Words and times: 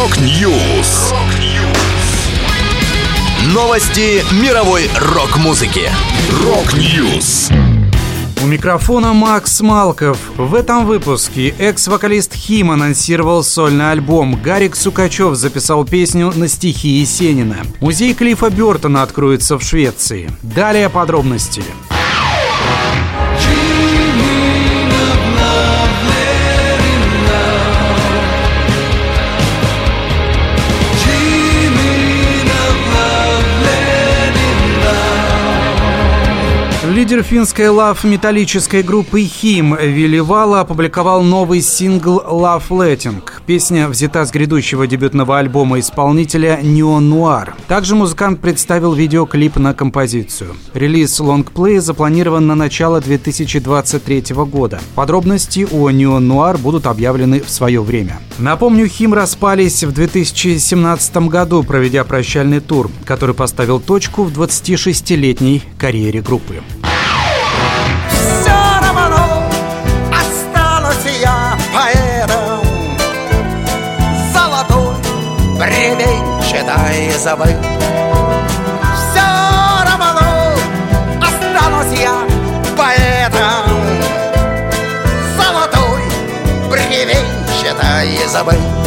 Rock 0.00 0.50
News. 0.50 1.12
Новости 3.52 4.24
мировой 4.42 4.88
рок-музыки. 4.98 5.90
Rock 6.42 6.90
News. 6.90 7.50
У 8.42 8.46
микрофона 8.46 9.12
Макс 9.12 9.60
Малков. 9.60 10.16
В 10.38 10.54
этом 10.54 10.86
выпуске 10.86 11.50
экс-вокалист 11.58 12.32
HIM 12.32 12.70
анонсировал 12.70 13.44
сольный 13.44 13.90
альбом. 13.90 14.40
Гарик 14.42 14.74
Сукачев 14.74 15.34
записал 15.34 15.84
песню 15.84 16.32
на 16.34 16.48
стихи 16.48 16.88
Есенина. 16.88 17.58
Музей 17.80 18.14
Клиффа 18.14 18.48
Бертона 18.48 19.02
откроется 19.02 19.58
в 19.58 19.62
Швеции. 19.62 20.30
Далее 20.40 20.88
подробности. 20.88 21.62
Лидер 37.10 37.24
финской 37.24 37.68
лав-металлической 37.68 38.84
группы 38.84 39.22
Хим 39.22 39.74
Вилливала 39.74 40.60
опубликовал 40.60 41.24
новый 41.24 41.60
сингл 41.60 42.20
«Love 42.20 42.68
Letting». 42.68 43.20
Песня 43.46 43.88
взята 43.88 44.24
с 44.24 44.30
грядущего 44.30 44.86
дебютного 44.86 45.36
альбома 45.36 45.80
исполнителя 45.80 46.60
Neon 46.62 47.00
Noir. 47.00 47.48
Также 47.66 47.96
музыкант 47.96 48.40
представил 48.40 48.92
видеоклип 48.92 49.56
на 49.56 49.74
композицию. 49.74 50.54
Релиз 50.72 51.18
лонгплея 51.18 51.80
запланирован 51.80 52.46
на 52.46 52.54
начало 52.54 53.00
2023 53.00 54.36
года. 54.46 54.80
Подробности 54.94 55.66
о 55.68 55.90
Neon 55.90 56.20
Noir 56.20 56.58
будут 56.58 56.86
объявлены 56.86 57.40
в 57.40 57.50
свое 57.50 57.82
время. 57.82 58.20
Напомню, 58.38 58.86
Хим 58.86 59.14
распались 59.14 59.82
в 59.82 59.90
2017 59.90 61.16
году, 61.26 61.64
проведя 61.64 62.04
прощальный 62.04 62.60
тур, 62.60 62.88
который 63.04 63.34
поставил 63.34 63.80
точку 63.80 64.22
в 64.22 64.30
26-летней 64.30 65.64
карьере 65.76 66.22
группы. 66.22 66.62
Бревенчатой 77.10 77.18
забыть. 77.18 77.56
Все 78.96 79.20
равно 79.84 80.54
останусь 81.20 81.98
я 81.98 82.14
поэтом 82.76 83.70
Золотой 85.36 86.02
бревенчатой 86.70 88.28
забыть. 88.28 88.79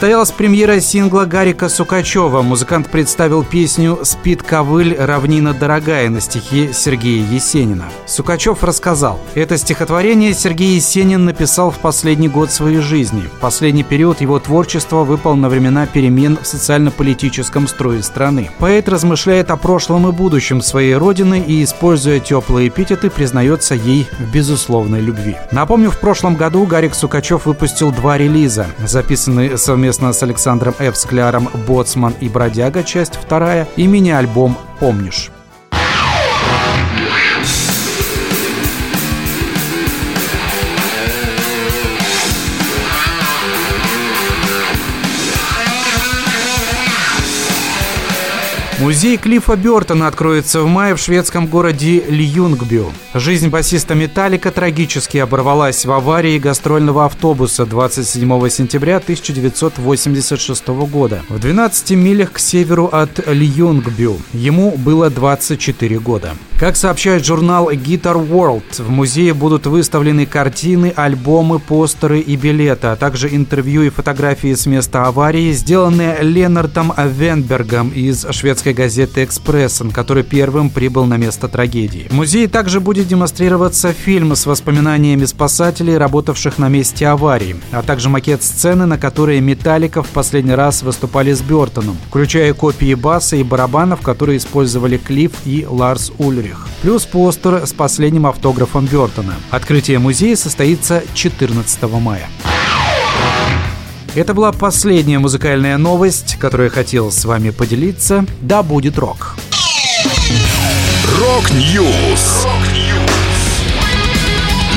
Состоялась 0.00 0.30
премьера 0.30 0.80
сингла 0.80 1.26
Гарика 1.26 1.68
Сукачева. 1.68 2.40
Музыкант 2.40 2.88
представил 2.88 3.44
песню 3.44 3.98
«Спит 4.02 4.42
ковыль, 4.42 4.96
равнина 4.98 5.52
дорогая» 5.52 6.08
на 6.08 6.22
стихи 6.22 6.70
Сергея 6.72 7.22
Есенина. 7.30 7.84
Сукачев 8.06 8.64
рассказал, 8.64 9.20
это 9.34 9.58
стихотворение 9.58 10.32
Сергей 10.32 10.76
Есенин 10.76 11.26
написал 11.26 11.70
в 11.70 11.80
последний 11.80 12.30
год 12.30 12.50
своей 12.50 12.78
жизни. 12.78 13.24
В 13.36 13.40
последний 13.40 13.82
период 13.82 14.22
его 14.22 14.38
творчества 14.38 15.04
выпал 15.04 15.36
на 15.36 15.50
времена 15.50 15.84
перемен 15.84 16.38
в 16.40 16.46
социально-политическом 16.46 17.68
строе 17.68 18.02
страны. 18.02 18.50
Поэт 18.58 18.88
размышляет 18.88 19.50
о 19.50 19.58
прошлом 19.58 20.08
и 20.08 20.12
будущем 20.12 20.62
своей 20.62 20.94
родины 20.94 21.44
и, 21.46 21.62
используя 21.62 22.20
теплые 22.20 22.68
эпитеты, 22.68 23.10
признается 23.10 23.74
ей 23.74 24.08
в 24.18 24.32
безусловной 24.32 25.02
любви. 25.02 25.36
Напомню, 25.52 25.90
в 25.90 26.00
прошлом 26.00 26.36
году 26.36 26.64
Гарик 26.64 26.94
Сукачев 26.94 27.44
выпустил 27.44 27.92
два 27.92 28.16
релиза, 28.16 28.66
записанные 28.86 29.58
совместно 29.58 29.89
совместно 29.92 30.12
с 30.12 30.22
Александром 30.22 30.74
Ф. 30.78 30.96
Скляром 30.96 31.48
«Боцман 31.66 32.14
и 32.20 32.28
бродяга», 32.28 32.84
часть 32.84 33.16
вторая, 33.16 33.66
и 33.76 33.88
мини-альбом 33.88 34.56
«Помнишь». 34.78 35.32
Музей 48.80 49.18
Клиффа 49.18 49.56
Бертона 49.56 50.06
откроется 50.06 50.62
в 50.62 50.66
мае 50.66 50.94
в 50.94 50.98
шведском 50.98 51.46
городе 51.46 52.02
Льюнгбю. 52.08 52.90
Жизнь 53.12 53.48
басиста 53.48 53.94
«Металлика» 53.94 54.50
трагически 54.50 55.18
оборвалась 55.18 55.84
в 55.84 55.92
аварии 55.92 56.38
гастрольного 56.38 57.04
автобуса 57.04 57.66
27 57.66 58.48
сентября 58.48 58.96
1986 58.96 60.68
года 60.68 61.22
в 61.28 61.38
12 61.38 61.90
милях 61.90 62.32
к 62.32 62.38
северу 62.38 62.86
от 62.86 63.20
Льюнгбю. 63.28 64.18
Ему 64.32 64.70
было 64.78 65.10
24 65.10 65.98
года. 65.98 66.34
Как 66.60 66.76
сообщает 66.76 67.24
журнал 67.24 67.70
Guitar 67.70 68.22
World, 68.22 68.82
в 68.82 68.90
музее 68.90 69.32
будут 69.32 69.64
выставлены 69.64 70.26
картины, 70.26 70.92
альбомы, 70.94 71.58
постеры 71.58 72.20
и 72.20 72.36
билеты, 72.36 72.88
а 72.88 72.96
также 72.96 73.34
интервью 73.34 73.84
и 73.84 73.88
фотографии 73.88 74.52
с 74.52 74.66
места 74.66 75.04
аварии, 75.04 75.52
сделанные 75.52 76.18
Ленартом 76.20 76.92
Венбергом 76.98 77.88
из 77.88 78.26
шведской 78.30 78.74
газеты 78.74 79.24
«Экспрессен», 79.24 79.90
который 79.90 80.22
первым 80.22 80.68
прибыл 80.68 81.06
на 81.06 81.16
место 81.16 81.48
трагедии. 81.48 82.08
В 82.10 82.14
музее 82.14 82.46
также 82.46 82.80
будет 82.80 83.08
демонстрироваться 83.08 83.94
фильм 83.94 84.36
с 84.36 84.44
воспоминаниями 84.44 85.24
спасателей, 85.24 85.96
работавших 85.96 86.58
на 86.58 86.68
месте 86.68 87.06
аварии, 87.06 87.56
а 87.72 87.80
также 87.80 88.10
макет 88.10 88.42
сцены, 88.42 88.84
на 88.84 88.98
которой 88.98 89.40
Металлика 89.40 90.02
в 90.02 90.08
последний 90.08 90.54
раз 90.54 90.82
выступали 90.82 91.32
с 91.32 91.40
Бертоном, 91.40 91.96
включая 92.10 92.52
копии 92.52 92.92
баса 92.92 93.36
и 93.36 93.42
барабанов, 93.42 94.02
которые 94.02 94.36
использовали 94.36 94.98
Клифф 94.98 95.32
и 95.46 95.64
Ларс 95.66 96.12
Ульрих 96.18 96.49
условиях. 96.50 96.68
Плюс 96.82 97.06
постер 97.06 97.66
с 97.66 97.72
последним 97.72 98.26
автографом 98.26 98.86
Бертона. 98.86 99.34
Открытие 99.50 99.98
музея 99.98 100.36
состоится 100.36 101.02
14 101.14 101.82
мая. 102.00 102.28
Это 104.14 104.34
была 104.34 104.52
последняя 104.52 105.18
музыкальная 105.18 105.78
новость, 105.78 106.36
которую 106.40 106.68
я 106.68 106.70
хотел 106.70 107.12
с 107.12 107.24
вами 107.24 107.50
поделиться. 107.50 108.24
Да 108.40 108.62
будет 108.62 108.98
рок. 108.98 109.36
Rock 111.20 111.76
News. 111.76 112.46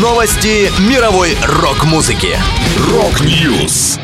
Новости 0.00 0.70
мировой 0.90 1.36
рок-музыки. 1.62 2.36
Rock 2.90 3.38
News. 3.38 3.98